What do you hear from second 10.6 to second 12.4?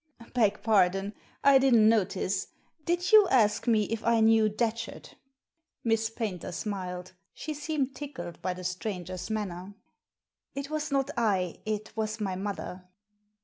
was not I; it was my